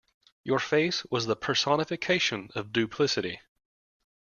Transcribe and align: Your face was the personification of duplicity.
Your 0.43 0.57
face 0.57 1.05
was 1.11 1.27
the 1.27 1.35
personification 1.35 2.49
of 2.55 2.73
duplicity. 2.73 3.39